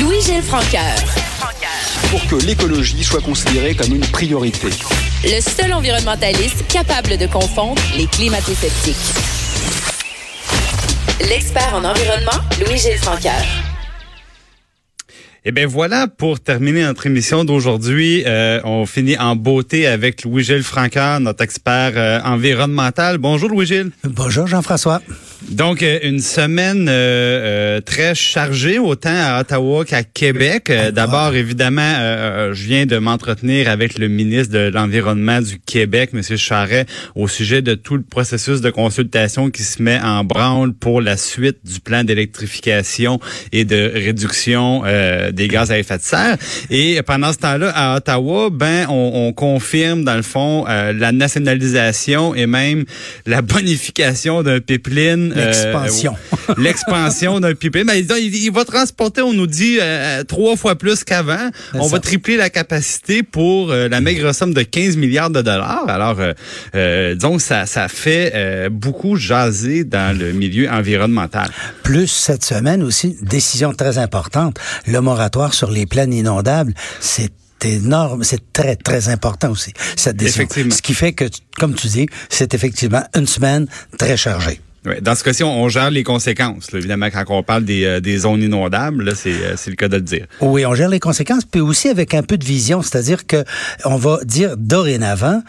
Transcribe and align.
Louis-Gilles 0.00 0.42
Francaire. 0.42 0.96
Pour 2.10 2.26
que 2.26 2.46
l'écologie 2.46 3.04
soit 3.04 3.20
considérée 3.20 3.74
comme 3.74 3.94
une 3.94 4.06
priorité. 4.06 4.68
Le 5.24 5.40
seul 5.40 5.74
environnementaliste 5.74 6.66
capable 6.68 7.18
de 7.18 7.26
confondre 7.26 7.80
les 7.98 8.06
climato-sceptiques. 8.06 8.96
L'expert 11.28 11.74
en 11.74 11.84
environnement, 11.84 12.40
Louis-Gilles 12.64 12.96
Francaire. 12.96 13.44
Et 15.44 15.52
bien 15.52 15.66
voilà, 15.66 16.08
pour 16.08 16.40
terminer 16.40 16.82
notre 16.82 17.06
émission 17.06 17.44
d'aujourd'hui, 17.44 18.22
euh, 18.26 18.60
on 18.64 18.86
finit 18.86 19.18
en 19.18 19.36
beauté 19.36 19.86
avec 19.86 20.24
Louis-Gilles 20.24 20.62
Francaire, 20.62 21.20
notre 21.20 21.44
expert 21.44 21.92
euh, 21.96 22.20
environnemental. 22.24 23.18
Bonjour 23.18 23.50
Louis-Gilles. 23.50 23.90
Bonjour 24.04 24.46
Jean-François. 24.46 25.02
Donc, 25.48 25.82
euh, 25.82 25.98
une 26.02 26.20
semaine 26.20 26.86
très 27.84 28.14
chargée, 28.14 28.78
autant 28.78 29.14
à 29.14 29.40
Ottawa 29.40 29.84
qu'à 29.84 30.02
Québec. 30.02 30.72
D'abord, 30.92 31.34
évidemment, 31.34 32.52
je 32.52 32.64
viens 32.64 32.86
de 32.86 32.98
m'entretenir 32.98 33.68
avec 33.68 33.98
le 33.98 34.08
ministre 34.08 34.52
de 34.52 34.70
l'Environnement 34.72 35.40
du 35.40 35.58
Québec, 35.58 36.10
M. 36.12 36.22
Charret, 36.36 36.86
au 37.14 37.28
sujet 37.28 37.62
de 37.62 37.74
tout 37.74 37.96
le 37.96 38.02
processus 38.02 38.60
de 38.60 38.70
consultation 38.70 39.50
qui 39.50 39.62
se 39.62 39.82
met 39.82 39.98
en 40.00 40.24
branle 40.24 40.72
pour 40.74 41.00
la 41.00 41.16
suite 41.16 41.58
du 41.64 41.80
plan 41.80 42.04
d'électrification 42.04 43.20
et 43.52 43.64
de 43.64 43.90
réduction 43.94 44.82
des 45.32 45.48
gaz 45.48 45.70
à 45.70 45.78
effet 45.78 45.98
de 45.98 46.02
serre. 46.02 46.36
Et 46.70 47.00
pendant 47.02 47.32
ce 47.32 47.38
temps-là, 47.38 47.72
à 47.74 47.96
Ottawa, 47.96 48.50
ben, 48.50 48.86
on, 48.88 49.28
on 49.28 49.32
confirme 49.32 50.04
dans 50.04 50.16
le 50.16 50.22
fond 50.22 50.64
euh, 50.68 50.92
la 50.92 51.12
nationalisation 51.12 52.34
et 52.34 52.46
même 52.46 52.84
la 53.26 53.42
bonification 53.42 54.42
d'un 54.42 54.60
pipeline. 54.60 55.29
Euh, 55.36 55.46
l'expansion. 55.46 56.16
l'expansion 56.58 57.40
d'un 57.40 57.54
pipeline. 57.54 57.86
Ben, 57.86 57.94
il, 57.94 58.34
il, 58.34 58.50
va 58.50 58.64
transporter, 58.64 59.22
on 59.22 59.32
nous 59.32 59.46
dit, 59.46 59.78
euh, 59.80 60.24
trois 60.24 60.56
fois 60.56 60.76
plus 60.76 61.04
qu'avant. 61.04 61.50
On 61.74 61.86
va 61.86 62.00
tripler 62.00 62.36
la 62.36 62.50
capacité 62.50 63.22
pour 63.22 63.68
la 63.72 64.00
maigre 64.00 64.32
somme 64.32 64.54
de 64.54 64.62
15 64.62 64.96
milliards 64.96 65.30
de 65.30 65.42
dollars. 65.42 65.88
Alors, 65.88 66.16
donc, 67.16 67.40
ça, 67.40 67.66
ça 67.66 67.88
fait 67.88 68.68
beaucoup 68.70 69.16
jaser 69.16 69.84
dans 69.84 70.16
le 70.16 70.32
milieu 70.32 70.68
environnemental. 70.70 71.50
Plus 71.82 72.08
cette 72.08 72.44
semaine 72.44 72.82
aussi, 72.82 73.16
décision 73.22 73.72
très 73.72 73.98
importante, 73.98 74.58
le 74.86 75.00
moratoire 75.00 75.54
sur 75.54 75.70
les 75.70 75.86
plaines 75.86 76.12
inondables, 76.12 76.74
c'est 77.00 77.32
énorme, 77.64 78.24
c'est 78.24 78.52
très, 78.52 78.76
très 78.76 79.08
important 79.08 79.50
aussi, 79.50 79.72
cette 79.96 80.16
décision. 80.16 80.46
Ce 80.70 80.82
qui 80.82 80.94
fait 80.94 81.12
que, 81.12 81.24
comme 81.58 81.74
tu 81.74 81.88
dis, 81.88 82.06
c'est 82.28 82.54
effectivement 82.54 83.02
une 83.14 83.26
semaine 83.26 83.66
très 83.98 84.16
chargée. 84.16 84.60
Dans 85.02 85.14
ce 85.14 85.22
cas-ci, 85.22 85.44
on, 85.44 85.68
gère 85.68 85.90
les 85.90 86.04
conséquences. 86.04 86.72
Là, 86.72 86.78
évidemment, 86.78 87.08
quand 87.10 87.24
on 87.28 87.42
parle 87.42 87.64
des, 87.64 87.84
euh, 87.84 88.18
zones 88.18 88.42
inondables, 88.42 89.04
là, 89.04 89.14
c'est, 89.14 89.32
euh, 89.32 89.54
c'est 89.56 89.68
le 89.68 89.76
cas 89.76 89.88
de 89.88 89.96
le 89.96 90.02
dire. 90.02 90.26
Oui, 90.40 90.64
on 90.64 90.74
gère 90.74 90.88
les 90.88 91.00
conséquences, 91.00 91.44
puis 91.44 91.60
aussi 91.60 91.88
avec 91.88 92.14
un 92.14 92.22
peu 92.22 92.38
de 92.38 92.44
vision, 92.44 92.80
c'est-à-dire 92.80 93.26
que 93.26 93.44
on 93.84 93.96
va 93.96 94.20
dire 94.24 94.56
dorénavant, 94.56 95.42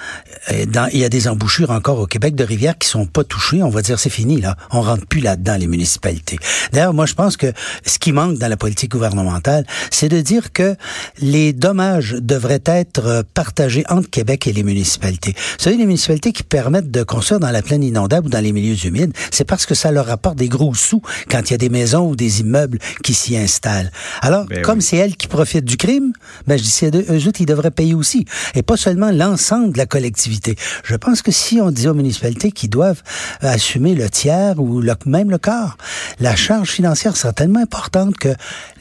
euh, 0.52 0.66
dans, 0.66 0.90
il 0.92 1.00
y 1.00 1.06
a 1.06 1.10
des 1.10 1.30
embouchures 1.30 1.72
encore 1.72 2.00
au 2.00 2.08
Québec 2.08 2.36
de 2.36 2.44
rivières 2.44 2.78
qui 2.78 2.90
sont 2.90 3.06
pas 3.06 3.24
touchées. 3.24 3.64
On 3.64 3.70
va 3.70 3.82
dire 3.82 4.00
c'est 4.00 4.10
fini 4.10 4.42
là, 4.42 4.58
on 4.70 4.82
rentre 4.82 5.06
plus 5.06 5.22
là-dedans 5.22 5.56
les 5.58 5.68
municipalités. 5.68 6.38
D'ailleurs, 6.74 6.94
moi 6.94 7.06
je 7.06 7.14
pense 7.14 7.38
que 7.38 7.54
ce 7.86 8.00
qui 8.00 8.12
manque 8.12 8.38
dans 8.38 8.50
la 8.50 8.58
politique 8.58 8.92
gouvernementale, 8.92 9.66
c'est 9.92 10.10
de 10.10 10.20
dire 10.20 10.52
que 10.52 10.76
les 11.20 11.54
dommages 11.54 12.18
devraient 12.20 12.64
être 12.66 13.24
partagés 13.34 13.86
entre 13.88 14.10
Québec 14.10 14.48
et 14.48 14.52
les 14.52 14.64
municipalités. 14.64 15.32
Vous 15.38 15.64
savez, 15.64 15.78
les 15.78 15.86
municipalités 15.86 16.34
qui 16.34 16.44
permettent 16.44 16.92
de 16.92 17.04
construire 17.04 17.40
dans 17.40 17.52
la 17.52 17.62
plaine 17.62 17.84
inondable 17.84 18.28
ou 18.28 18.30
dans 18.30 18.42
les 18.42 18.52
milieux 18.52 18.76
humides, 18.86 19.14
c'est 19.30 19.44
parce 19.44 19.66
que 19.66 19.76
ça 19.76 19.92
leur 19.92 20.10
apporte 20.10 20.38
des 20.38 20.50
gros 20.50 20.74
sous 20.74 21.02
quand 21.30 21.50
il 21.50 21.52
y 21.52 21.54
a 21.54 21.58
des 21.58 21.70
maisons 21.70 22.10
ou 22.10 22.16
des 22.16 22.42
immeubles 22.42 22.80
qui 23.04 23.14
s'y 23.14 23.38
installent. 23.38 23.92
Alors, 24.22 24.46
ben 24.46 24.62
comme 24.62 24.82
c'est 24.82 24.98
elles 24.98 25.16
qui 25.16 25.28
profitent 25.28 25.66
du 25.66 25.78
crime, 25.78 26.14
ben 26.48 26.58
je 26.58 26.64
dis, 26.64 26.70
c'est 26.70 26.96
eux 26.96 27.28
autres, 27.28 27.42
ils 27.42 27.46
devraient 27.46 27.72
payer 27.72 27.94
aussi. 27.94 28.26
Et 28.56 28.64
pas 28.64 28.78
seulement 28.78 29.12
l'ensemble 29.12 29.74
de 29.74 29.78
la 29.78 29.86
collectivité. 29.86 30.56
Je 30.84 30.96
pense 30.96 31.22
que 31.22 31.32
si 31.32 31.62
on 31.62 31.72
dit 31.72 31.88
aux 31.88 31.94
municipalités 31.94 32.52
qu'ils 32.52 32.70
doivent 32.70 33.02
assumer 33.42 33.96
le 33.96 34.10
tiers 34.10 34.60
ou 34.60 34.82
même 35.06 35.30
le 35.30 35.38
quart, 35.38 35.78
la 36.20 36.36
charge 36.36 36.70
financière 36.70 37.18
sera 37.18 37.34
tellement 37.34 37.62
importante 37.62 38.18
que 38.18 38.30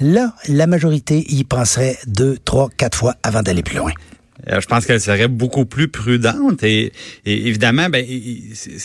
là, 0.01 0.35
la 0.49 0.67
majorité 0.67 1.25
y 1.33 1.45
penserait 1.45 1.99
deux, 2.07 2.39
trois, 2.45 2.69
quatre 2.77 2.97
fois 2.97 3.15
avant 3.23 3.43
d'aller 3.43 3.63
plus 3.63 3.77
loin. 3.77 3.93
Euh, 4.49 4.61
je 4.61 4.67
pense 4.67 4.87
qu'elle 4.87 5.01
serait 5.01 5.29
beaucoup 5.29 5.67
plus 5.67 5.89
prudente 5.89 6.63
et, 6.63 6.93
évidemment, 7.27 7.89
ben, 7.89 8.05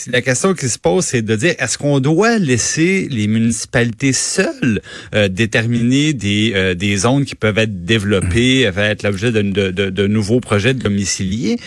la 0.08 0.22
question 0.22 0.54
qui 0.54 0.68
se 0.68 0.78
pose, 0.78 1.04
c'est 1.04 1.22
de 1.22 1.36
dire 1.36 1.54
est-ce 1.58 1.78
qu'on 1.78 2.00
doit 2.00 2.38
laisser 2.38 3.08
les 3.10 3.26
municipalités 3.26 4.12
seules 4.12 4.80
euh, 5.14 5.28
déterminer 5.28 6.12
des, 6.12 6.52
euh, 6.54 6.74
des 6.74 6.96
zones 6.98 7.24
qui 7.24 7.34
peuvent 7.34 7.58
être 7.58 7.84
développées, 7.84 8.70
mmh. 8.70 8.78
être 8.78 9.02
l'objet 9.02 9.32
de, 9.32 9.42
de, 9.42 9.70
de, 9.70 10.06
nouveaux 10.06 10.40
projets 10.40 10.74
de 10.74 10.82
domicilier, 10.82 11.58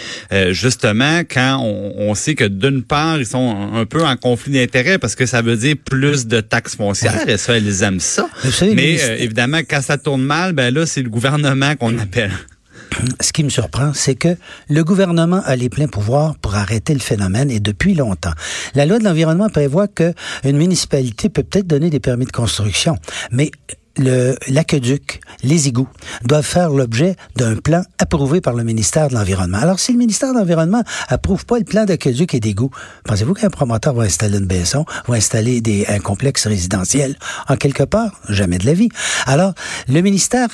justement 0.51 1.21
quand 1.29 1.59
on, 1.61 2.09
on 2.09 2.15
sait 2.15 2.35
que 2.35 2.45
d'une 2.45 2.83
part 2.83 3.19
ils 3.19 3.25
sont 3.25 3.69
un 3.73 3.85
peu 3.85 4.03
en 4.03 4.15
conflit 4.15 4.53
d'intérêts 4.53 4.97
parce 4.97 5.15
que 5.15 5.25
ça 5.25 5.41
veut 5.41 5.57
dire 5.57 5.75
plus 5.83 6.27
de 6.27 6.39
taxes 6.41 6.75
foncières 6.75 7.27
et 7.27 7.37
ça 7.37 7.57
ils 7.57 7.83
aiment 7.83 7.99
ça. 7.99 8.29
Mais 8.61 8.97
évidemment 9.19 9.59
quand 9.69 9.81
ça 9.81 9.97
tourne 9.97 10.23
mal, 10.23 10.53
ben 10.53 10.73
là 10.73 10.85
c'est 10.85 11.01
le 11.01 11.09
gouvernement 11.09 11.75
qu'on 11.75 11.97
appelle 11.97 12.31
ce 13.19 13.31
qui 13.31 13.43
me 13.43 13.49
surprend, 13.49 13.93
c'est 13.93 14.15
que 14.15 14.37
le 14.69 14.83
gouvernement 14.83 15.41
a 15.45 15.55
les 15.55 15.69
pleins 15.69 15.87
pouvoirs 15.87 16.35
pour 16.37 16.55
arrêter 16.55 16.93
le 16.93 16.99
phénomène 16.99 17.51
et 17.51 17.59
depuis 17.59 17.93
longtemps. 17.95 18.33
La 18.75 18.85
loi 18.85 18.99
de 18.99 19.03
l'environnement 19.03 19.49
prévoit 19.49 19.87
que 19.87 20.13
une 20.43 20.57
municipalité 20.57 21.29
peut 21.29 21.43
peut-être 21.43 21.67
donner 21.67 21.89
des 21.89 21.99
permis 21.99 22.25
de 22.25 22.31
construction, 22.31 22.97
mais 23.31 23.51
l'aqueduc, 24.47 25.19
les 25.43 25.67
égouts 25.67 25.89
doivent 26.23 26.45
faire 26.45 26.69
l'objet 26.69 27.15
d'un 27.35 27.57
plan 27.57 27.83
approuvé 27.97 28.39
par 28.39 28.53
le 28.53 28.63
ministère 28.63 29.09
de 29.09 29.13
l'Environnement. 29.13 29.57
Alors, 29.57 29.79
si 29.79 29.91
le 29.91 29.97
ministère 29.97 30.33
de 30.33 30.39
l'Environnement 30.39 30.83
approuve 31.09 31.45
pas 31.45 31.57
le 31.57 31.65
plan 31.65 31.83
d'aqueduc 31.83 32.33
et 32.33 32.39
d'égouts, 32.39 32.71
pensez-vous 33.03 33.33
qu'un 33.33 33.49
promoteur 33.49 33.93
va 33.93 34.03
installer 34.03 34.37
une 34.37 34.45
baisson, 34.45 34.85
va 35.07 35.15
installer 35.15 35.85
un 35.89 35.99
complexe 35.99 36.47
résidentiel? 36.47 37.17
En 37.49 37.57
quelque 37.57 37.83
part? 37.83 38.21
Jamais 38.29 38.57
de 38.57 38.65
la 38.65 38.73
vie. 38.73 38.89
Alors, 39.25 39.53
le 39.89 39.99
ministère 40.01 40.47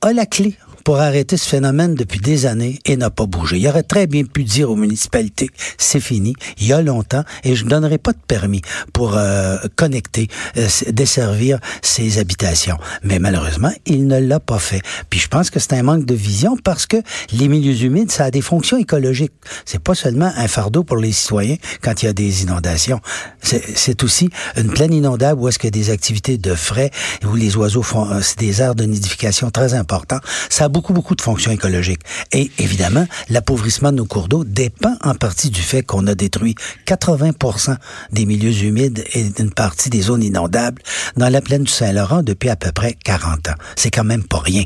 a 0.00 0.12
la 0.12 0.26
clé 0.26 0.56
pour 0.84 0.98
arrêter 0.98 1.36
ce 1.36 1.48
phénomène 1.48 1.94
depuis 1.94 2.20
des 2.20 2.46
années 2.46 2.78
et 2.84 2.96
n'a 2.96 3.10
pas 3.10 3.26
bougé. 3.26 3.58
Il 3.58 3.68
aurait 3.68 3.82
très 3.82 4.06
bien 4.06 4.24
pu 4.24 4.44
dire 4.44 4.70
aux 4.70 4.76
municipalités, 4.76 5.50
c'est 5.78 6.00
fini, 6.00 6.34
il 6.58 6.66
y 6.66 6.72
a 6.72 6.82
longtemps, 6.82 7.24
et 7.44 7.54
je 7.54 7.64
ne 7.64 7.70
donnerai 7.70 7.98
pas 7.98 8.12
de 8.12 8.18
permis 8.26 8.62
pour 8.92 9.16
euh, 9.16 9.56
connecter, 9.76 10.28
euh, 10.56 10.68
desservir 10.88 11.58
ces 11.82 12.18
habitations. 12.18 12.78
Mais 13.02 13.18
malheureusement, 13.18 13.72
il 13.86 14.06
ne 14.06 14.18
l'a 14.18 14.40
pas 14.40 14.58
fait. 14.58 14.80
Puis 15.10 15.20
je 15.20 15.28
pense 15.28 15.50
que 15.50 15.60
c'est 15.60 15.74
un 15.74 15.82
manque 15.82 16.04
de 16.04 16.14
vision 16.14 16.56
parce 16.56 16.86
que 16.86 16.96
les 17.32 17.48
milieux 17.48 17.82
humides, 17.82 18.10
ça 18.10 18.24
a 18.24 18.30
des 18.30 18.40
fonctions 18.40 18.76
écologiques. 18.76 19.32
C'est 19.64 19.82
pas 19.82 19.94
seulement 19.94 20.32
un 20.36 20.48
fardeau 20.48 20.84
pour 20.84 20.96
les 20.96 21.12
citoyens 21.12 21.56
quand 21.80 22.02
il 22.02 22.06
y 22.06 22.08
a 22.08 22.12
des 22.12 22.42
inondations. 22.42 23.00
C'est 23.42 24.02
aussi 24.02 24.30
une 24.56 24.70
plaine 24.70 24.92
inondable 24.92 25.40
où 25.40 25.48
est-ce 25.48 25.58
que 25.58 25.68
des 25.68 25.90
activités 25.90 26.38
de 26.38 26.54
frais, 26.54 26.90
où 27.24 27.34
les 27.34 27.56
oiseaux 27.56 27.82
font, 27.82 28.08
euh, 28.10 28.20
c'est 28.20 28.38
des 28.38 28.60
aires 28.60 28.74
de 28.74 28.84
nidification 28.84 29.50
très 29.50 29.74
importants. 29.74 30.20
Ça 30.48 30.68
beaucoup, 30.72 30.92
beaucoup 30.92 31.14
de 31.14 31.20
fonctions 31.20 31.52
écologiques. 31.52 32.00
Et 32.32 32.50
évidemment, 32.58 33.06
l'appauvrissement 33.28 33.92
de 33.92 33.98
nos 33.98 34.06
cours 34.06 34.28
d'eau 34.28 34.44
dépend 34.44 34.96
en 35.02 35.14
partie 35.14 35.50
du 35.50 35.60
fait 35.60 35.82
qu'on 35.82 36.06
a 36.06 36.14
détruit 36.14 36.56
80% 36.86 37.76
des 38.10 38.26
milieux 38.26 38.64
humides 38.64 39.04
et 39.12 39.26
une 39.38 39.52
partie 39.52 39.90
des 39.90 40.02
zones 40.02 40.22
inondables 40.22 40.82
dans 41.16 41.28
la 41.28 41.40
plaine 41.40 41.64
du 41.64 41.70
Saint-Laurent 41.70 42.22
depuis 42.22 42.48
à 42.48 42.56
peu 42.56 42.72
près 42.72 42.96
40 43.04 43.48
ans. 43.48 43.54
C'est 43.76 43.90
quand 43.90 44.04
même 44.04 44.24
pas 44.24 44.40
rien. 44.40 44.64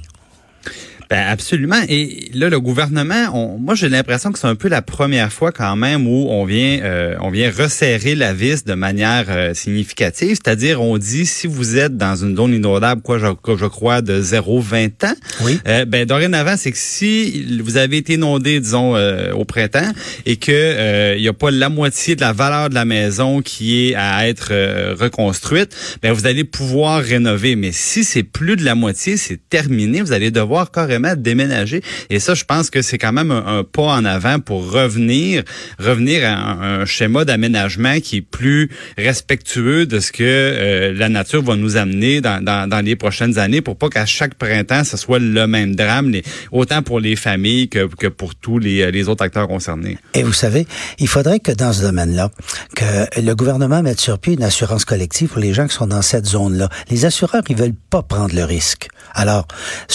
Ben 1.09 1.25
absolument. 1.29 1.81
Et 1.89 2.31
là, 2.35 2.49
le 2.49 2.59
gouvernement, 2.59 3.31
on, 3.33 3.59
moi 3.59 3.75
j'ai 3.75 3.89
l'impression 3.89 4.33
que 4.33 4.39
c'est 4.39 4.49
un 4.49 4.57
peu 4.57 4.69
la 4.69 4.83
première 4.83 5.33
fois 5.33 5.53
quand 5.53 5.77
même 5.77 6.07
où 6.07 6.27
on 6.31 6.45
vient, 6.45 6.81
euh, 6.83 7.15
on 7.21 7.31
vient 7.31 7.51
resserrer 7.51 8.17
la 8.17 8.33
vis 8.33 8.65
de 8.65 8.75
manière 8.75 9.27
euh, 9.29 9.55
significative. 9.55 10.37
C'est-à-dire, 10.43 10.83
on 10.83 10.99
dit 10.99 11.25
si 11.27 11.47
vous 11.47 11.77
êtes 11.77 11.97
dans 11.97 12.17
une 12.17 12.37
zone 12.37 12.55
inondable, 12.55 13.03
quoi, 13.03 13.19
je, 13.19 13.27
je 13.57 13.67
crois 13.67 14.03
de 14.03 14.21
0,20 14.21 15.07
ans. 15.07 15.15
Oui. 15.43 15.61
Euh, 15.69 15.85
ben 15.85 16.07
dorénavant, 16.07 16.57
c'est 16.57 16.73
que 16.73 16.79
si 16.79 17.61
vous 17.61 17.77
avez 17.77 17.99
été 17.99 18.15
inondé, 18.15 18.59
disons 18.59 18.97
au 19.33 19.45
printemps, 19.45 19.93
et 20.25 20.37
que 20.37 21.15
il 21.17 21.23
n'y 21.23 21.29
a 21.29 21.33
pas 21.33 21.51
la 21.51 21.69
moitié 21.69 22.17
de 22.17 22.21
la 22.21 22.33
valeur 22.33 22.69
de 22.69 22.75
la 22.75 22.85
maison 22.85 23.43
qui 23.43 23.89
est 23.91 23.95
à 23.95 24.29
être 24.29 24.53
reconstruite, 24.95 25.77
ben 26.03 26.13
vous 26.13 26.27
allez 26.27 26.45
pouvoir 26.45 27.03
rénover. 27.03 27.55
Mais 27.57 27.71
si 27.73 28.03
c'est 28.05 28.23
plus 28.23 28.57
de 28.57 28.65
la 28.65 28.75
moitié, 28.75 29.17
c'est 29.17 29.39
terminé. 29.49 30.01
Vous 30.01 30.13
allez 30.13 30.31
devoir 30.31 30.71
carrément 30.71 30.96
carrément 30.97 31.21
déménager. 31.21 31.83
Et 32.11 32.21
ça, 32.21 32.35
je 32.35 32.45
pense 32.45 32.71
que 32.71 32.83
c'est 32.83 32.99
quand 32.99 33.13
même 33.13 33.31
un, 33.31 33.65
pas 33.65 33.83
en 33.83 34.05
avant 34.05 34.39
pour 34.39 34.71
revenir, 34.71 35.43
revenir 35.79 36.23
à 36.25 36.81
un, 36.81 36.85
schéma 36.87 37.25
d'aménagement 37.25 38.01
qui 38.01 38.19
est 38.19 38.23
plus 38.23 38.71
respectueux 38.97 39.87
de 39.87 40.01
ce 40.01 40.13
que 40.13 40.23
euh, 40.23 40.93
la 40.95 41.09
nature 41.09 41.43
va 41.43 41.57
nous 41.57 41.77
amener 41.77 42.21
dans, 42.21 42.43
dans, 42.43 42.85
les 42.85 42.97
prochaines 42.97 43.39
années 43.39 43.61
pour 43.61 43.77
pas 43.77 43.89
qu'à 43.89 44.07
chaque 44.07 44.35
printemps, 44.35 44.85
ce 44.85 44.97
soit 44.97 45.19
le 45.19 45.47
même 45.47 45.75
drame, 45.75 46.13
autant 46.53 46.83
pour 46.83 47.01
les 47.01 47.17
familles 47.17 47.69
que, 47.69 47.87
que 47.87 48.07
pour 48.07 48.35
tous 48.35 48.59
les, 48.59 48.91
les 48.91 49.09
autres 49.09 49.25
acteurs 49.25 49.49
concernés. 49.49 49.99
Et 50.15 50.23
vous 50.23 50.33
savez, 50.33 50.67
il 50.99 51.09
faudrait 51.09 51.41
que 51.41 51.53
dans 51.53 51.73
ce 51.73 51.83
domaine-là, 51.83 52.31
que 52.77 53.21
le 53.21 53.35
gouvernement 53.35 53.83
mette 53.83 54.01
sur 54.01 54.19
pied 54.19 54.35
une 54.35 54.43
assurance 54.43 54.85
collective 54.85 55.29
pour 55.29 55.41
les 55.41 55.55
gens 55.55 55.67
qui 55.67 55.75
sont 55.75 55.89
dans 55.89 56.03
cette 56.03 56.27
zone-là. 56.27 56.69
Les 56.91 57.05
assureurs, 57.05 57.43
ils 57.49 57.57
veulent 57.57 57.75
pas 57.91 58.03
prendre 58.03 58.35
le 58.35 58.45
risque. 58.45 58.89
Alors, 59.15 59.47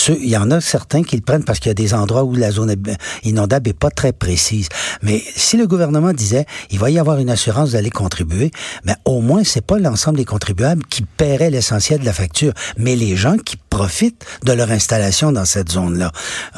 il 0.09 0.30
y 0.30 0.38
en 0.38 0.51
a 0.51 0.59
certains 0.59 0.90
qui 0.99 1.15
le 1.15 1.21
prennent 1.21 1.43
parce 1.43 1.59
qu'il 1.59 1.69
y 1.69 1.71
a 1.71 1.75
des 1.75 1.93
endroits 1.93 2.23
où 2.23 2.35
la 2.35 2.51
zone 2.51 2.75
inondable 3.23 3.69
est 3.69 3.77
pas 3.77 3.89
très 3.89 4.11
précise. 4.11 4.67
Mais 5.01 5.23
si 5.35 5.57
le 5.57 5.67
gouvernement 5.67 6.13
disait, 6.13 6.45
il 6.69 6.79
va 6.79 6.89
y 6.89 6.99
avoir 6.99 7.17
une 7.17 7.29
assurance, 7.29 7.71
d'aller 7.71 7.89
contribuer, 7.89 8.51
mais 8.83 8.93
ben, 8.93 9.11
au 9.11 9.21
moins, 9.21 9.43
c'est 9.43 9.65
pas 9.65 9.79
l'ensemble 9.79 10.17
des 10.17 10.25
contribuables 10.25 10.83
qui 10.85 11.03
paieraient 11.03 11.49
l'essentiel 11.49 11.99
de 11.99 12.05
la 12.05 12.13
facture, 12.13 12.53
mais 12.77 12.95
les 12.95 13.15
gens 13.15 13.38
qui 13.38 13.55
profitent 13.69 14.25
de 14.43 14.51
leur 14.51 14.71
installation 14.71 15.31
dans 15.31 15.45
cette 15.45 15.71
zone-là. 15.71 16.11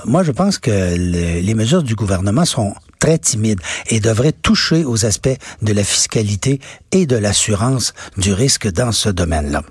Moi, 0.05 0.23
je 0.23 0.31
pense 0.31 0.57
que 0.57 0.95
les 0.95 1.53
mesures 1.53 1.83
du 1.83 1.95
gouvernement 1.95 2.45
sont 2.45 2.73
très 2.99 3.17
timides 3.17 3.59
et 3.87 3.99
devraient 3.99 4.31
toucher 4.31 4.85
aux 4.85 5.05
aspects 5.05 5.37
de 5.61 5.73
la 5.73 5.83
fiscalité 5.83 6.61
et 6.91 7.05
de 7.05 7.17
l'assurance 7.17 7.93
du 8.17 8.31
risque 8.31 8.71
dans 8.71 8.93
ce 8.93 9.09
domaine-là. 9.09 9.61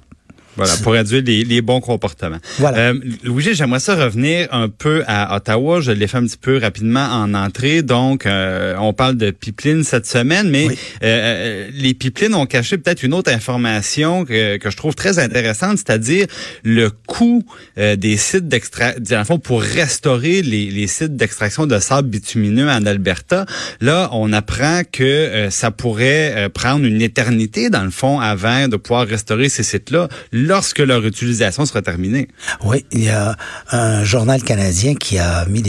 Voilà, 0.56 0.76
pour 0.82 0.92
réduire 0.92 1.22
les, 1.24 1.44
les 1.44 1.62
bons 1.62 1.80
comportements. 1.80 2.38
Voilà. 2.58 2.78
Euh, 2.78 3.00
Louis, 3.24 3.54
j'aimerais 3.54 3.80
ça 3.80 3.94
revenir 3.94 4.48
un 4.52 4.68
peu 4.68 5.02
à 5.06 5.34
Ottawa. 5.36 5.80
Je 5.80 5.92
l'ai 5.92 6.06
fait 6.06 6.18
un 6.18 6.26
petit 6.26 6.36
peu 6.36 6.58
rapidement 6.58 7.06
en 7.06 7.32
entrée. 7.32 7.82
Donc, 7.82 8.26
euh, 8.26 8.74
on 8.78 8.92
parle 8.92 9.16
de 9.16 9.30
pipeline 9.30 9.82
cette 9.82 10.06
semaine, 10.06 10.50
mais 10.50 10.66
euh, 10.66 10.72
euh, 11.02 11.68
les 11.72 11.94
pipelines 11.94 12.34
ont 12.34 12.44
caché 12.44 12.76
peut-être 12.76 13.02
une 13.02 13.14
autre 13.14 13.32
information 13.32 14.26
que, 14.26 14.58
que 14.58 14.70
je 14.70 14.76
trouve 14.76 14.94
très 14.94 15.18
intéressante, 15.18 15.78
c'est-à-dire 15.78 16.26
le 16.64 16.90
coût 17.06 17.44
des 17.76 18.16
sites 18.16 18.48
d'extraction, 18.48 19.38
pour 19.38 19.62
restaurer 19.62 20.42
les, 20.42 20.70
les 20.70 20.86
sites 20.86 21.16
d'extraction 21.16 21.66
de 21.66 21.78
sable 21.78 22.08
bitumineux 22.08 22.68
en 22.68 22.84
Alberta. 22.84 23.46
Là, 23.80 24.10
on 24.12 24.32
apprend 24.32 24.82
que 24.90 25.48
ça 25.50 25.70
pourrait 25.70 26.50
prendre 26.52 26.84
une 26.84 27.00
éternité, 27.00 27.70
dans 27.70 27.84
le 27.84 27.90
fond, 27.90 28.20
avant 28.20 28.68
de 28.68 28.76
pouvoir 28.76 29.06
restaurer 29.06 29.48
ces 29.48 29.62
sites-là 29.62 30.08
lorsque 30.42 30.80
leur 30.80 31.04
utilisation 31.04 31.64
sera 31.66 31.82
terminée. 31.82 32.28
Oui, 32.64 32.84
il 32.90 33.04
y 33.04 33.08
a 33.08 33.36
un 33.70 34.04
journal 34.04 34.42
canadien 34.42 34.94
qui 34.94 35.18
a 35.18 35.46
mis 35.46 35.62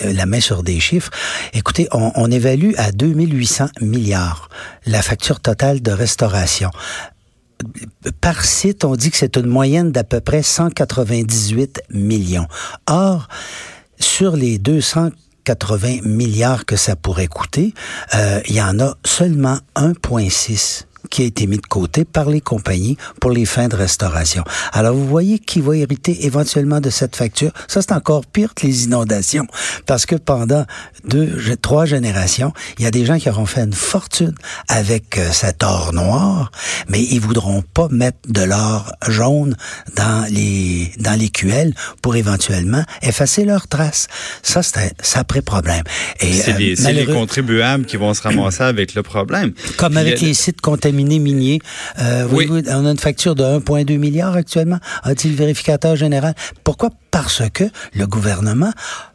la 0.00 0.26
main 0.26 0.40
sur 0.40 0.62
des 0.62 0.80
chiffres. 0.80 1.10
Écoutez, 1.54 1.88
on, 1.92 2.12
on 2.14 2.30
évalue 2.30 2.72
à 2.76 2.92
2800 2.92 3.68
milliards 3.80 4.48
la 4.86 5.02
facture 5.02 5.40
totale 5.40 5.82
de 5.82 5.92
restauration 5.92 6.70
par 8.20 8.44
site, 8.44 8.84
on 8.84 8.96
dit 8.96 9.10
que 9.10 9.16
c'est 9.16 9.36
une 9.36 9.46
moyenne 9.46 9.92
d'à 9.92 10.04
peu 10.04 10.20
près 10.20 10.42
198 10.42 11.82
millions. 11.90 12.46
Or, 12.86 13.28
sur 13.98 14.36
les 14.36 14.58
280 14.58 16.00
milliards 16.04 16.64
que 16.64 16.76
ça 16.76 16.96
pourrait 16.96 17.26
coûter, 17.26 17.74
euh, 18.14 18.40
il 18.48 18.54
y 18.54 18.62
en 18.62 18.80
a 18.80 18.96
seulement 19.04 19.58
1,6 19.76 20.84
qui 21.08 21.22
a 21.22 21.24
été 21.24 21.46
mis 21.46 21.56
de 21.56 21.66
côté 21.66 22.04
par 22.04 22.28
les 22.28 22.40
compagnies 22.40 22.96
pour 23.20 23.30
les 23.30 23.44
fins 23.44 23.68
de 23.68 23.76
restauration. 23.76 24.44
Alors, 24.72 24.94
vous 24.94 25.06
voyez 25.06 25.38
qui 25.38 25.60
va 25.60 25.76
hériter 25.76 26.26
éventuellement 26.26 26.80
de 26.80 26.90
cette 26.90 27.16
facture. 27.16 27.52
Ça, 27.68 27.80
c'est 27.82 27.92
encore 27.92 28.26
pire 28.26 28.54
que 28.54 28.66
les 28.66 28.84
inondations, 28.84 29.46
parce 29.86 30.06
que 30.06 30.16
pendant 30.16 30.64
deux, 31.04 31.56
trois 31.62 31.86
générations, 31.86 32.52
il 32.78 32.84
y 32.84 32.86
a 32.86 32.90
des 32.90 33.06
gens 33.06 33.18
qui 33.18 33.28
auront 33.28 33.46
fait 33.46 33.62
une 33.62 33.72
fortune 33.72 34.34
avec 34.68 35.18
euh, 35.18 35.30
cet 35.32 35.62
or 35.62 35.92
noir, 35.92 36.50
mais 36.88 37.02
ils 37.02 37.20
voudront 37.20 37.62
pas 37.62 37.88
mettre 37.90 38.18
de 38.28 38.42
l'or 38.42 38.92
jaune 39.08 39.56
dans 39.96 40.26
les 40.30 40.92
dans 40.98 41.18
les 41.18 41.28
QL 41.28 41.72
pour 42.02 42.16
éventuellement 42.16 42.84
effacer 43.02 43.44
leurs 43.44 43.68
traces. 43.68 44.08
Ça, 44.42 44.62
c'est 44.62 44.78
un 44.78 44.88
sacré 45.02 45.42
problème. 45.42 45.84
Et 46.20 46.32
c'est 46.32 46.58
les, 46.58 46.86
euh, 46.86 46.92
les, 46.92 47.06
contribuables 47.06 47.84
qui 47.84 47.96
vont 47.96 48.12
se 48.14 48.22
ramasser 48.22 48.62
avec 48.62 48.94
le 48.94 49.02
problème. 49.02 49.52
Comme 49.76 49.96
avec 49.96 50.20
les 50.20 50.34
sites 50.34 50.60
contaminés 50.60 50.89
minier. 50.92 51.60
Euh, 51.98 52.26
oui. 52.30 52.48
on 52.50 52.86
a 52.86 52.90
une 52.90 52.98
facture 52.98 53.34
de 53.34 53.44
1,2 53.44 53.98
milliard 53.98 54.34
actuellement, 54.34 54.78
a-t-il 55.02 55.32
le 55.32 55.36
vérificateur 55.36 55.96
général? 55.96 56.34
Pourquoi? 56.64 56.90
Parce 57.10 57.42
que 57.52 57.64
le 57.94 58.06
gouvernement 58.06 58.72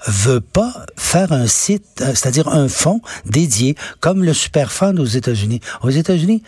veut 0.08 0.42
pas 0.42 0.86
faire 0.98 1.32
un 1.32 1.48
site, 1.48 2.02
euh, 2.02 2.08
c'est-à-dire 2.10 2.48
un 2.50 2.68
fonds 2.68 3.02
dédié, 3.26 3.76
comme 4.00 4.24
le 4.24 4.34
Superfund 4.34 5.00
aux 5.00 5.06
États-Unis. 5.06 5.62
Aux 5.82 5.90
États-Unis, 5.90 6.44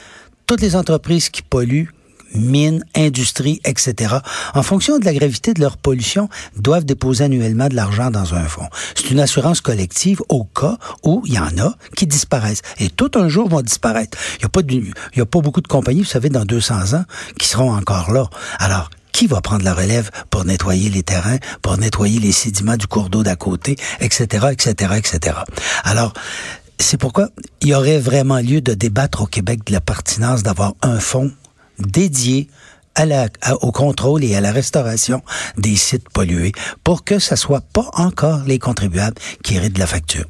toutes 0.45 0.61
les 0.61 0.75
entreprises 0.75 1.29
qui 1.29 1.41
polluent, 1.41 1.89
mines, 2.33 2.83
industries, 2.95 3.59
etc., 3.63 4.15
en 4.53 4.63
fonction 4.63 4.99
de 4.99 5.05
la 5.05 5.13
gravité 5.13 5.53
de 5.53 5.61
leur 5.61 5.77
pollution, 5.77 6.29
doivent 6.57 6.85
déposer 6.85 7.25
annuellement 7.25 7.67
de 7.67 7.75
l'argent 7.75 8.11
dans 8.11 8.33
un 8.33 8.43
fonds. 8.43 8.67
C'est 8.95 9.11
une 9.11 9.19
assurance 9.19 9.61
collective 9.61 10.21
au 10.29 10.43
cas 10.43 10.77
où 11.03 11.23
il 11.25 11.33
y 11.33 11.39
en 11.39 11.57
a 11.57 11.75
qui 11.95 12.07
disparaissent. 12.07 12.61
Et 12.79 12.89
tout 12.89 13.11
un 13.15 13.27
jour 13.27 13.49
vont 13.49 13.61
disparaître. 13.61 14.17
Il 14.35 14.39
n'y 14.39 14.45
a, 14.45 14.49
pas 14.49 14.61
a 14.61 15.25
pas 15.25 15.41
beaucoup 15.41 15.61
de 15.61 15.67
compagnies, 15.67 16.01
vous 16.01 16.05
savez, 16.05 16.29
dans 16.29 16.45
200 16.45 16.93
ans, 16.93 17.05
qui 17.39 17.47
seront 17.47 17.73
encore 17.73 18.11
là. 18.11 18.25
Alors, 18.59 18.89
qui 19.11 19.25
va 19.25 19.41
prendre 19.41 19.63
la 19.63 19.73
relève 19.73 20.11
pour 20.29 20.45
nettoyer 20.45 20.89
les 20.89 21.01
terrains, 21.01 21.37
pour 21.63 21.77
nettoyer 21.77 22.19
les 22.19 22.31
sédiments 22.31 22.77
du 22.77 22.85
cours 22.85 23.09
d'eau 23.09 23.23
d'à 23.23 23.35
côté, 23.35 23.75
etc., 23.99 24.47
etc., 24.51 24.93
etc. 24.95 25.37
Alors, 25.83 26.13
c'est 26.77 26.97
pourquoi 26.97 27.29
il 27.61 27.69
y 27.69 27.73
aurait 27.73 27.97
vraiment 27.97 28.37
lieu 28.37 28.61
de 28.61 28.75
débattre 28.75 29.23
au 29.23 29.25
Québec 29.25 29.61
de 29.65 29.73
la 29.73 29.81
pertinence 29.81 30.43
d'avoir 30.43 30.73
un 30.83 30.99
fonds 30.99 31.31
dédié 31.79 32.47
à 32.95 33.05
la, 33.05 33.27
au 33.61 33.71
contrôle 33.71 34.23
et 34.23 34.35
à 34.35 34.41
la 34.41 34.51
restauration 34.51 35.21
des 35.57 35.75
sites 35.75 36.09
pollués 36.09 36.51
pour 36.83 37.03
que 37.03 37.19
ce 37.19 37.35
soit 37.35 37.61
pas 37.61 37.89
encore 37.93 38.43
les 38.47 38.59
contribuables 38.59 39.17
qui 39.43 39.55
héritent 39.55 39.75
de 39.75 39.79
la 39.79 39.87
facture. 39.87 40.25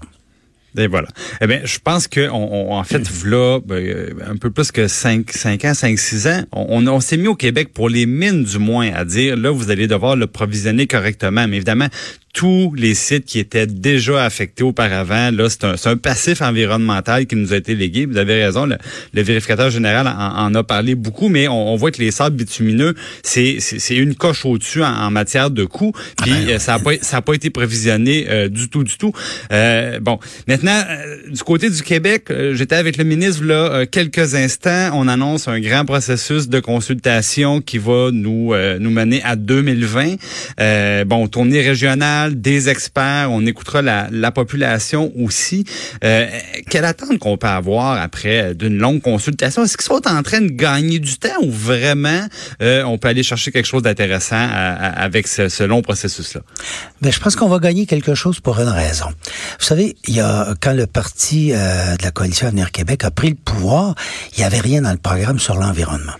Et 0.78 0.88
voilà. 0.88 1.08
Eh 1.42 1.48
bien, 1.48 1.62
je 1.64 1.80
pense 1.80 2.08
que 2.08 2.30
on, 2.30 2.74
en 2.74 2.84
fait, 2.84 3.10
là, 3.26 3.60
ben, 3.66 4.14
un 4.28 4.36
peu 4.36 4.52
plus 4.52 4.72
que 4.72 4.88
5, 4.88 5.32
5 5.32 5.66
ans, 5.66 5.74
5, 5.74 5.98
6 5.98 6.28
ans, 6.28 6.44
on, 6.52 6.86
on 6.88 7.00
s'est 7.00 7.18
mis 7.18 7.28
au 7.28 7.36
Québec 7.36 7.74
pour 7.74 7.90
les 7.90 8.06
mines 8.06 8.44
du 8.44 8.60
moins 8.60 8.92
à 8.94 9.06
dire, 9.06 9.36
là, 9.36 9.50
vous 9.50 9.72
allez 9.72 9.88
devoir 9.88 10.16
le 10.16 10.28
provisionner 10.28 10.86
correctement. 10.86 11.48
Mais 11.48 11.56
évidemment, 11.56 11.88
tous 12.34 12.74
les 12.76 12.94
sites 12.94 13.26
qui 13.26 13.40
étaient 13.40 13.66
déjà 13.66 14.24
affectés 14.24 14.64
auparavant. 14.64 15.32
Là, 15.32 15.50
c'est 15.50 15.64
un, 15.64 15.74
un, 15.86 15.98
passif 15.98 16.42
environnemental 16.42 17.26
qui 17.26 17.36
nous 17.36 17.54
a 17.54 17.58
été 17.58 17.74
légué. 17.76 18.06
Vous 18.06 18.18
avez 18.18 18.44
raison, 18.44 18.66
le, 18.66 18.78
vérificateur 19.24 19.70
général 19.72 20.08
en, 20.08 20.54
a 20.54 20.64
parlé 20.64 20.96
beaucoup, 20.96 21.30
mais 21.30 21.48
on, 21.48 21.76
voit 21.76 21.92
que 21.92 22.00
les 22.00 22.12
sables 22.12 22.36
bitumineux, 22.36 22.94
c'est 23.24 23.58
une 23.90 24.16
coche 24.16 24.46
au-dessus 24.46 24.84
en, 24.84 25.10
matière 25.10 25.50
de 25.50 25.66
coûts. 25.66 25.94
Puis 26.22 26.32
ah 26.32 26.46
ben, 26.46 26.50
euh, 26.50 26.60
ça 26.60 26.74
n'a 26.74 26.80
pas, 26.80 26.92
ça 27.02 27.18
a 27.18 27.22
pas 27.22 27.34
été 27.34 27.50
prévisionné 27.50 28.28
euh, 28.30 28.50
du 28.50 28.70
tout, 28.70 28.84
du 28.84 28.98
tout. 28.98 29.14
Euh, 29.52 30.00
bon, 30.00 30.20
maintenant, 30.48 30.84
du 31.28 31.42
côté 31.42 31.70
du 31.70 31.82
Québec, 31.82 32.32
j'étais 32.52 32.76
avec 32.76 32.98
le 32.98 33.04
ministre 33.04 33.44
là 33.44 33.86
quelques 33.86 34.36
instants. 34.36 34.92
On 34.94 35.08
annonce 35.08 35.48
un 35.48 35.60
grand 35.60 35.86
processus 35.86 36.50
de 36.50 36.60
consultation 36.60 37.62
qui 37.62 37.78
va 37.78 38.10
nous 38.12 38.54
nous 38.80 38.92
mener 38.92 39.22
à 39.24 39.36
2020. 39.36 41.06
bon, 41.06 41.28
tournée 41.28 41.62
régionale 41.62 42.17
des 42.30 42.70
experts, 42.70 43.30
on 43.32 43.46
écoutera 43.46 43.82
la, 43.82 44.32
population 44.32 45.12
aussi. 45.18 45.64
Euh, 46.04 46.28
quelle 46.70 46.86
attente 46.86 47.18
qu'on 47.20 47.38
peut 47.38 47.48
avoir 47.48 48.00
après 48.00 48.42
euh, 48.42 48.54
d'une 48.54 48.78
longue 48.78 49.02
consultation? 49.02 49.64
Est-ce 49.64 49.78
qu'ils 49.78 49.86
sont 49.86 50.08
en 50.08 50.22
train 50.22 50.42
de 50.42 50.50
gagner 50.50 51.00
du 51.00 51.18
temps 51.18 51.42
ou 51.42 51.52
vraiment 51.52 52.28
euh, 52.62 52.84
on 52.84 52.98
peut 52.98 53.08
aller 53.08 53.24
chercher 53.24 53.52
quelque 53.52 53.66
chose 53.66 53.82
d'intéressant 53.82 54.36
avec 54.38 55.28
ce, 55.28 55.64
long 55.64 55.82
processus-là? 55.82 56.42
Ben, 57.02 57.12
je 57.12 57.20
pense 57.20 57.36
qu'on 57.36 57.48
va 57.48 57.60
gagner 57.60 57.86
quelque 57.86 58.16
chose 58.16 58.40
pour 58.40 58.60
une 58.60 58.68
raison. 58.68 59.08
Vous 59.60 59.66
savez, 59.66 59.96
il 60.08 60.16
y 60.16 60.20
a 60.20 60.54
quand 60.62 60.74
le 60.74 60.88
parti 60.88 61.52
de 61.52 62.04
la 62.04 62.12
coalition 62.12 62.48
Avenir 62.48 62.72
Québec 62.72 63.04
a 63.04 63.12
pris 63.12 63.30
le 63.30 63.36
pouvoir, 63.36 63.96
il 64.36 64.40
n'y 64.40 64.46
avait 64.46 64.60
rien 64.60 64.82
dans 64.82 64.92
le 64.92 64.98
programme 64.98 65.40
sur 65.40 65.56
l'environnement. 65.56 66.14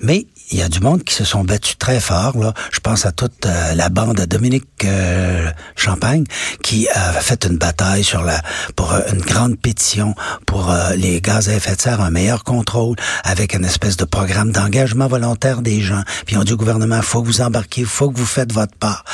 Mais 0.00 0.26
il 0.50 0.58
y 0.58 0.62
a 0.62 0.68
du 0.68 0.80
monde 0.80 1.04
qui 1.04 1.14
se 1.14 1.24
sont 1.24 1.44
battus 1.44 1.78
très 1.78 2.00
fort. 2.00 2.36
Là. 2.38 2.52
Je 2.72 2.80
pense 2.80 3.06
à 3.06 3.12
toute 3.12 3.46
euh, 3.46 3.74
la 3.74 3.88
bande 3.88 4.16
de 4.16 4.24
Dominique 4.24 4.66
euh, 4.84 5.50
Champagne 5.76 6.24
qui 6.62 6.88
a 6.88 7.12
fait 7.12 7.44
une 7.44 7.56
bataille 7.56 8.04
sur 8.04 8.22
la 8.22 8.40
pour 8.76 8.92
euh, 8.92 9.00
une 9.12 9.20
grande 9.20 9.58
pétition 9.58 10.14
pour 10.46 10.74
les 10.96 11.20
gaz 11.20 11.48
à 11.48 11.54
effet 11.54 11.76
de 11.76 11.80
serre, 11.80 12.00
un 12.00 12.10
meilleur 12.10 12.44
contrôle 12.44 12.96
avec 13.24 13.54
une 13.54 13.64
espèce 13.64 13.96
de 13.96 14.04
programme 14.04 14.52
d'engagement 14.52 15.06
volontaire 15.06 15.62
des 15.62 15.80
gens. 15.80 16.02
Puis 16.26 16.36
on 16.36 16.44
dit 16.44 16.52
au 16.52 16.56
gouvernement, 16.56 17.00
faut 17.02 17.22
que 17.22 17.26
vous 17.26 17.40
embarquiez, 17.40 17.84
faut 17.84 18.10
que 18.10 18.18
vous 18.18 18.26
faites 18.26 18.52
votre 18.52 18.76
part. 18.76 19.04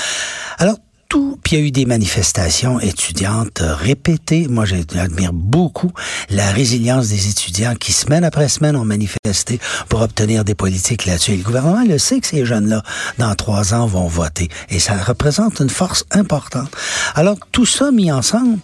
Alors, 0.58 0.76
tout, 1.08 1.38
puis 1.42 1.56
il 1.56 1.58
y 1.58 1.62
a 1.62 1.66
eu 1.66 1.70
des 1.70 1.86
manifestations 1.86 2.80
étudiantes 2.80 3.62
répétées. 3.62 4.48
Moi, 4.48 4.64
j'admire 4.64 5.32
beaucoup 5.32 5.92
la 6.30 6.50
résilience 6.50 7.08
des 7.08 7.28
étudiants 7.28 7.74
qui, 7.74 7.92
semaine 7.92 8.24
après 8.24 8.48
semaine, 8.48 8.76
ont 8.76 8.84
manifesté 8.84 9.60
pour 9.88 10.02
obtenir 10.02 10.44
des 10.44 10.54
politiques 10.54 11.06
là-dessus. 11.06 11.32
Et 11.32 11.36
le 11.36 11.42
gouvernement 11.42 11.84
le 11.84 11.98
sait 11.98 12.20
que 12.20 12.26
ces 12.26 12.44
jeunes-là, 12.44 12.82
dans 13.18 13.34
trois 13.34 13.74
ans, 13.74 13.86
vont 13.86 14.08
voter. 14.08 14.48
Et 14.68 14.78
ça 14.78 14.96
représente 14.96 15.60
une 15.60 15.70
force 15.70 16.04
importante. 16.10 16.70
Alors, 17.14 17.36
tout 17.52 17.66
ça 17.66 17.90
mis 17.90 18.10
ensemble, 18.10 18.58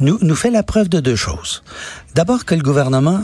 nous, 0.00 0.18
nous 0.22 0.36
fait 0.36 0.50
la 0.50 0.62
preuve 0.62 0.88
de 0.88 1.00
deux 1.00 1.16
choses. 1.16 1.62
D'abord 2.14 2.44
que 2.44 2.54
le 2.54 2.62
gouvernement 2.62 3.20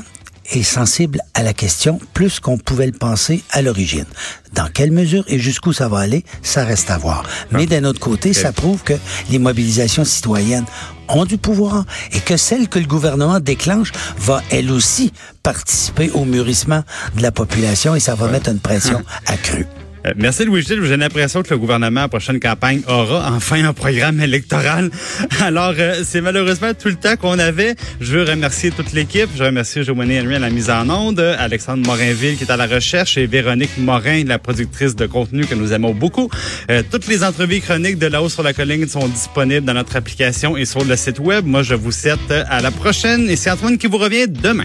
est 0.53 0.63
sensible 0.63 1.21
à 1.35 1.43
la 1.43 1.53
question 1.53 1.99
plus 2.13 2.41
qu'on 2.41 2.59
pouvait 2.59 2.87
le 2.87 2.93
penser 2.93 3.43
à 3.51 3.63
l'origine. 3.63 4.07
Dans 4.53 4.69
quelle 4.69 4.93
mesure 4.93 5.25
et 5.29 5.39
jusqu'où 5.39 5.73
ça 5.73 5.89
va 5.89 5.99
aller, 5.99 6.25
ça 6.43 6.65
reste 6.65 6.91
à 6.91 6.99
voir. 6.99 7.25
Mais 7.51 7.67
d'un 7.67 7.85
autre 7.85 8.01
côté, 8.01 8.33
ça 8.33 8.53
prouve 8.53 8.83
que 8.83 8.95
les 9.31 9.39
mobilisations 9.39 10.05
citoyennes 10.05 10.67
ont 11.09 11.25
du 11.25 11.39
pouvoir 11.39 11.85
et 12.13 12.21
que 12.21 12.37
celle 12.37 12.69
que 12.69 12.79
le 12.79 12.87
gouvernement 12.87 13.41
déclenche 13.41 13.93
va 14.19 14.43
elle 14.51 14.71
aussi 14.71 15.13
participer 15.43 16.11
au 16.11 16.25
mûrissement 16.25 16.83
de 17.17 17.23
la 17.23 17.33
population 17.33 17.95
et 17.95 18.01
ça 18.01 18.15
va 18.15 18.29
mettre 18.29 18.51
une 18.51 18.61
pression 18.61 19.03
accrue. 19.27 19.67
Euh, 20.07 20.13
merci 20.17 20.45
Louis-Gilles. 20.45 20.85
J'ai 20.85 20.97
l'impression 20.97 21.43
que 21.43 21.51
le 21.51 21.59
gouvernement, 21.59 22.01
à 22.01 22.05
la 22.05 22.09
prochaine 22.09 22.41
campagne, 22.41 22.83
aura 22.87 23.31
enfin 23.33 23.65
un 23.65 23.73
programme 23.73 24.21
électoral. 24.21 24.91
Alors, 25.41 25.75
euh, 25.79 26.03
c'est 26.05 26.21
malheureusement 26.21 26.73
tout 26.75 26.89
le 26.89 26.97
temps 26.97 27.17
qu'on 27.17 27.39
avait. 27.39 27.75
Je 28.01 28.17
veux 28.17 28.25
remercier 28.25 28.71
toute 28.71 28.93
l'équipe. 28.93 29.29
Je 29.37 29.45
remercie 29.45 29.83
Joanie 29.83 30.21
Henry 30.21 30.37
à 30.37 30.39
la 30.39 30.51
mise 30.51 30.71
en 30.71 30.89
onde, 30.91 31.21
Alexandre 31.21 31.87
Morinville 31.87 32.37
qui 32.37 32.45
est 32.45 32.51
à 32.51 32.57
la 32.57 32.67
recherche 32.67 33.17
et 33.17 33.27
Véronique 33.27 33.77
Morin, 33.79 34.25
la 34.25 34.39
productrice 34.39 34.95
de 34.97 35.07
contenu 35.07 35.47
que 35.47 35.55
nous 35.55 35.73
aimons 35.73 35.95
beaucoup. 35.95 36.31
Euh, 36.71 36.83
toutes 36.91 37.07
les 37.07 37.25
entrevues 37.25 37.61
chroniques 37.61 37.99
de 37.99 38.07
La 38.07 38.23
Haut 38.23 38.29
sur 38.29 38.43
la 38.43 38.53
Colline 38.53 38.89
sont 38.89 39.09
disponibles 39.09 39.67
dans 39.67 39.75
notre 39.75 39.97
application 39.97 40.57
et 40.57 40.65
sur 40.65 40.85
le 40.85 40.97
site 40.97 41.19
web. 41.19 41.47
Moi, 41.47 41.63
je 41.63 41.75
vous 41.75 41.93
souhaite 41.93 42.31
à 42.31 42.61
la 42.61 42.71
prochaine 42.71 43.29
et 43.31 43.37
c'est 43.37 43.51
Antoine 43.51 43.79
qui 43.79 43.87
vous 43.87 43.99
revient 43.99 44.29
demain. 44.29 44.65